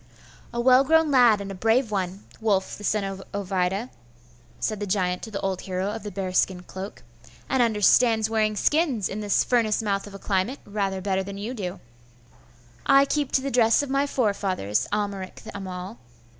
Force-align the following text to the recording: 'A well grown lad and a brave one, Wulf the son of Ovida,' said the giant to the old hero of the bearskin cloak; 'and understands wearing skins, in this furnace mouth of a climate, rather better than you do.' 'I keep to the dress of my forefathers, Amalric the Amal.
'A 0.51 0.59
well 0.59 0.83
grown 0.83 1.11
lad 1.11 1.39
and 1.39 1.51
a 1.51 1.53
brave 1.53 1.91
one, 1.91 2.23
Wulf 2.39 2.75
the 2.75 2.83
son 2.83 3.03
of 3.03 3.21
Ovida,' 3.35 3.91
said 4.59 4.79
the 4.79 4.87
giant 4.87 5.21
to 5.21 5.29
the 5.29 5.39
old 5.41 5.61
hero 5.61 5.91
of 5.91 6.01
the 6.01 6.09
bearskin 6.09 6.63
cloak; 6.63 7.03
'and 7.47 7.61
understands 7.61 8.27
wearing 8.27 8.55
skins, 8.55 9.07
in 9.07 9.19
this 9.19 9.43
furnace 9.43 9.83
mouth 9.83 10.07
of 10.07 10.15
a 10.15 10.17
climate, 10.17 10.57
rather 10.65 11.01
better 11.01 11.21
than 11.21 11.37
you 11.37 11.53
do.' 11.53 11.79
'I 12.87 13.05
keep 13.05 13.31
to 13.33 13.41
the 13.41 13.51
dress 13.51 13.83
of 13.83 13.91
my 13.91 14.07
forefathers, 14.07 14.87
Amalric 14.91 15.43
the 15.43 15.55
Amal. 15.55 15.99